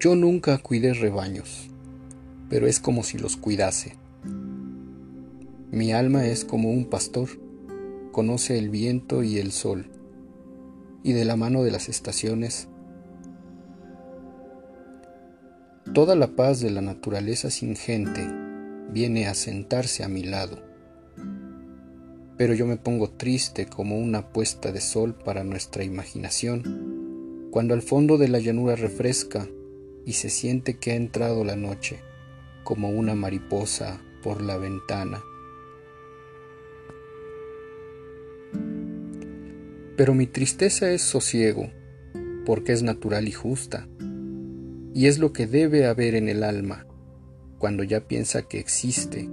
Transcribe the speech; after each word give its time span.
Yo 0.00 0.16
nunca 0.16 0.56
cuidé 0.56 0.94
rebaños, 0.94 1.68
pero 2.48 2.66
es 2.66 2.80
como 2.80 3.02
si 3.02 3.18
los 3.18 3.36
cuidase. 3.36 3.98
Mi 5.70 5.92
alma 5.92 6.24
es 6.24 6.46
como 6.46 6.70
un 6.70 6.86
pastor, 6.86 7.28
conoce 8.10 8.56
el 8.56 8.70
viento 8.70 9.22
y 9.22 9.36
el 9.36 9.52
sol, 9.52 9.90
y 11.02 11.12
de 11.12 11.26
la 11.26 11.36
mano 11.36 11.62
de 11.64 11.70
las 11.70 11.90
estaciones, 11.90 12.68
toda 15.92 16.16
la 16.16 16.28
paz 16.28 16.60
de 16.60 16.70
la 16.70 16.80
naturaleza 16.80 17.50
sin 17.50 17.76
gente 17.76 18.26
viene 18.90 19.26
a 19.26 19.34
sentarse 19.34 20.02
a 20.02 20.08
mi 20.08 20.22
lado. 20.22 20.62
Pero 22.38 22.54
yo 22.54 22.64
me 22.66 22.78
pongo 22.78 23.10
triste 23.10 23.66
como 23.66 23.98
una 23.98 24.30
puesta 24.32 24.72
de 24.72 24.80
sol 24.80 25.14
para 25.14 25.44
nuestra 25.44 25.84
imaginación, 25.84 27.50
cuando 27.50 27.74
al 27.74 27.82
fondo 27.82 28.16
de 28.16 28.28
la 28.28 28.38
llanura 28.38 28.76
refresca 28.76 29.46
y 30.04 30.14
se 30.14 30.30
siente 30.30 30.78
que 30.78 30.92
ha 30.92 30.94
entrado 30.94 31.44
la 31.44 31.56
noche, 31.56 32.00
como 32.64 32.90
una 32.90 33.14
mariposa 33.14 34.00
por 34.22 34.42
la 34.42 34.58
ventana. 34.58 35.22
Pero 39.96 40.14
mi 40.14 40.26
tristeza 40.26 40.90
es 40.90 41.02
sosiego, 41.02 41.70
porque 42.46 42.72
es 42.72 42.82
natural 42.82 43.28
y 43.28 43.32
justa, 43.32 43.86
y 44.94 45.06
es 45.06 45.18
lo 45.18 45.32
que 45.32 45.46
debe 45.46 45.86
haber 45.86 46.14
en 46.14 46.28
el 46.28 46.42
alma, 46.42 46.86
cuando 47.58 47.84
ya 47.84 48.08
piensa 48.08 48.42
que 48.42 48.58
existe, 48.58 49.28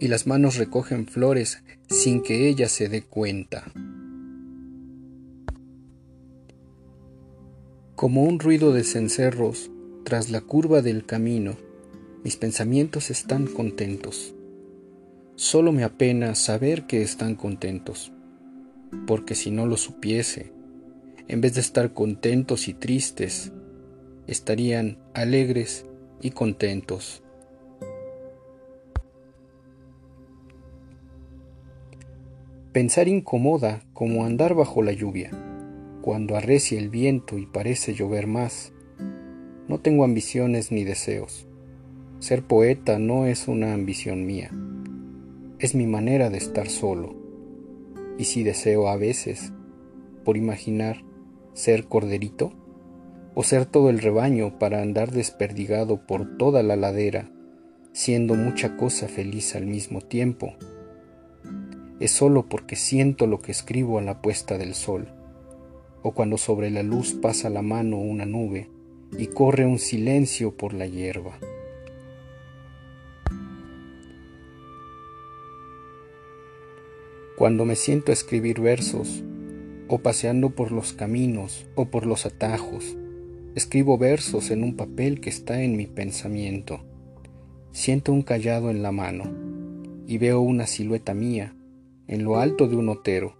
y 0.00 0.08
las 0.08 0.26
manos 0.26 0.56
recogen 0.56 1.06
flores 1.06 1.62
sin 1.88 2.22
que 2.22 2.48
ella 2.48 2.68
se 2.68 2.88
dé 2.88 3.02
cuenta. 3.02 3.72
Como 8.04 8.24
un 8.24 8.38
ruido 8.38 8.74
de 8.74 8.84
cencerros 8.84 9.70
tras 10.04 10.28
la 10.28 10.42
curva 10.42 10.82
del 10.82 11.06
camino, 11.06 11.56
mis 12.22 12.36
pensamientos 12.36 13.08
están 13.08 13.46
contentos. 13.46 14.34
Solo 15.36 15.72
me 15.72 15.84
apena 15.84 16.34
saber 16.34 16.86
que 16.86 17.00
están 17.00 17.34
contentos, 17.34 18.12
porque 19.06 19.34
si 19.34 19.50
no 19.50 19.64
lo 19.64 19.78
supiese, 19.78 20.52
en 21.28 21.40
vez 21.40 21.54
de 21.54 21.62
estar 21.62 21.94
contentos 21.94 22.68
y 22.68 22.74
tristes, 22.74 23.52
estarían 24.26 24.98
alegres 25.14 25.86
y 26.20 26.32
contentos. 26.32 27.22
Pensar 32.74 33.08
incomoda 33.08 33.82
como 33.94 34.26
andar 34.26 34.52
bajo 34.54 34.82
la 34.82 34.92
lluvia, 34.92 35.30
cuando 36.04 36.36
arrecia 36.36 36.78
el 36.78 36.90
viento 36.90 37.38
y 37.38 37.46
parece 37.46 37.94
llover 37.94 38.26
más, 38.26 38.74
no 39.68 39.80
tengo 39.80 40.04
ambiciones 40.04 40.70
ni 40.70 40.84
deseos. 40.84 41.48
Ser 42.18 42.42
poeta 42.42 42.98
no 42.98 43.24
es 43.24 43.48
una 43.48 43.72
ambición 43.72 44.26
mía. 44.26 44.50
Es 45.58 45.74
mi 45.74 45.86
manera 45.86 46.28
de 46.28 46.36
estar 46.36 46.68
solo. 46.68 47.16
Y 48.18 48.24
si 48.24 48.42
deseo 48.42 48.88
a 48.88 48.96
veces, 48.96 49.54
por 50.26 50.36
imaginar, 50.36 51.02
ser 51.54 51.86
corderito, 51.86 52.52
o 53.34 53.42
ser 53.42 53.64
todo 53.64 53.88
el 53.88 53.98
rebaño 53.98 54.58
para 54.58 54.82
andar 54.82 55.10
desperdigado 55.10 56.06
por 56.06 56.36
toda 56.36 56.62
la 56.62 56.76
ladera, 56.76 57.30
siendo 57.92 58.34
mucha 58.34 58.76
cosa 58.76 59.08
feliz 59.08 59.56
al 59.56 59.64
mismo 59.64 60.02
tiempo, 60.02 60.52
es 61.98 62.10
solo 62.10 62.46
porque 62.46 62.76
siento 62.76 63.26
lo 63.26 63.40
que 63.40 63.52
escribo 63.52 63.98
a 63.98 64.02
la 64.02 64.20
puesta 64.20 64.58
del 64.58 64.74
sol, 64.74 65.13
o 66.04 66.12
cuando 66.12 66.36
sobre 66.36 66.70
la 66.70 66.82
luz 66.82 67.14
pasa 67.14 67.48
la 67.48 67.62
mano 67.62 67.96
una 67.96 68.26
nube, 68.26 68.68
y 69.16 69.28
corre 69.28 69.64
un 69.64 69.78
silencio 69.78 70.54
por 70.54 70.74
la 70.74 70.86
hierba. 70.86 71.38
Cuando 77.38 77.64
me 77.64 77.74
siento 77.74 78.12
a 78.12 78.12
escribir 78.12 78.60
versos, 78.60 79.24
o 79.88 79.98
paseando 79.98 80.50
por 80.50 80.72
los 80.72 80.92
caminos 80.92 81.64
o 81.74 81.86
por 81.86 82.04
los 82.04 82.26
atajos, 82.26 82.98
escribo 83.54 83.96
versos 83.96 84.50
en 84.50 84.62
un 84.62 84.76
papel 84.76 85.22
que 85.22 85.30
está 85.30 85.62
en 85.62 85.74
mi 85.74 85.86
pensamiento. 85.86 86.84
Siento 87.72 88.12
un 88.12 88.22
callado 88.22 88.68
en 88.70 88.82
la 88.82 88.92
mano 88.92 89.24
y 90.06 90.18
veo 90.18 90.42
una 90.42 90.66
silueta 90.66 91.14
mía 91.14 91.56
en 92.08 92.24
lo 92.24 92.38
alto 92.38 92.68
de 92.68 92.76
un 92.76 92.90
otero, 92.90 93.36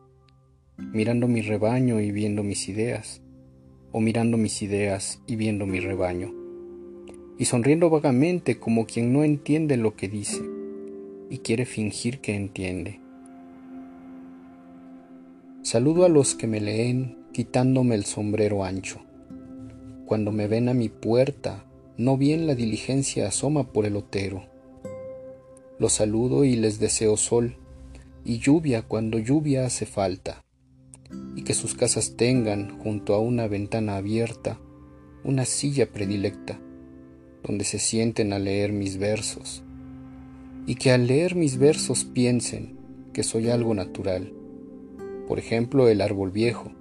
mirando 0.76 1.28
mi 1.28 1.40
rebaño 1.40 2.00
y 2.00 2.10
viendo 2.10 2.42
mis 2.42 2.68
ideas 2.68 3.20
o 3.92 4.00
mirando 4.00 4.36
mis 4.36 4.60
ideas 4.60 5.20
y 5.26 5.36
viendo 5.36 5.66
mi 5.66 5.78
rebaño, 5.78 6.34
y 7.38 7.44
sonriendo 7.44 7.90
vagamente 7.90 8.58
como 8.58 8.86
quien 8.86 9.12
no 9.12 9.22
entiende 9.22 9.76
lo 9.76 9.94
que 9.94 10.08
dice 10.08 10.42
y 11.30 11.38
quiere 11.38 11.64
fingir 11.64 12.18
que 12.18 12.34
entiende. 12.34 13.00
Saludo 15.62 16.04
a 16.04 16.08
los 16.08 16.34
que 16.34 16.48
me 16.48 16.60
leen 16.60 17.18
quitándome 17.32 17.94
el 17.94 18.04
sombrero 18.04 18.64
ancho. 18.64 19.00
Cuando 20.06 20.32
me 20.32 20.48
ven 20.48 20.68
a 20.68 20.74
mi 20.74 20.88
puerta, 20.88 21.64
no 21.96 22.16
bien 22.16 22.46
la 22.48 22.54
diligencia 22.56 23.28
asoma 23.28 23.72
por 23.72 23.86
el 23.86 23.96
otero. 23.96 24.42
Los 25.78 25.92
saludo 25.92 26.44
y 26.44 26.56
les 26.56 26.80
deseo 26.80 27.16
sol 27.16 27.56
y 28.24 28.38
lluvia 28.38 28.82
cuando 28.82 29.18
lluvia 29.18 29.66
hace 29.66 29.86
falta 29.86 30.43
y 31.36 31.42
que 31.42 31.54
sus 31.54 31.74
casas 31.74 32.16
tengan, 32.16 32.78
junto 32.78 33.14
a 33.14 33.20
una 33.20 33.48
ventana 33.48 33.96
abierta, 33.96 34.58
una 35.24 35.44
silla 35.44 35.90
predilecta, 35.90 36.58
donde 37.42 37.64
se 37.64 37.78
sienten 37.78 38.32
a 38.32 38.38
leer 38.38 38.72
mis 38.72 38.98
versos, 38.98 39.62
y 40.66 40.76
que 40.76 40.92
al 40.92 41.06
leer 41.06 41.34
mis 41.34 41.58
versos 41.58 42.04
piensen 42.04 42.78
que 43.12 43.22
soy 43.22 43.50
algo 43.50 43.74
natural, 43.74 44.32
por 45.28 45.38
ejemplo 45.38 45.88
el 45.88 46.00
árbol 46.00 46.30
viejo, 46.30 46.72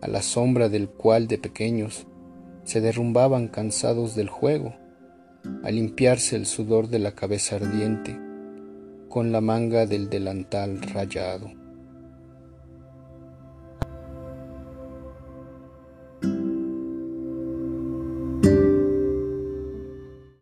a 0.00 0.08
la 0.08 0.22
sombra 0.22 0.68
del 0.68 0.88
cual 0.88 1.28
de 1.28 1.38
pequeños 1.38 2.06
se 2.64 2.80
derrumbaban 2.80 3.48
cansados 3.48 4.14
del 4.14 4.28
juego, 4.28 4.74
a 5.62 5.70
limpiarse 5.70 6.36
el 6.36 6.46
sudor 6.46 6.88
de 6.88 6.98
la 6.98 7.14
cabeza 7.14 7.56
ardiente 7.56 8.18
con 9.08 9.30
la 9.30 9.40
manga 9.40 9.86
del 9.86 10.08
delantal 10.08 10.80
rayado. 10.80 11.61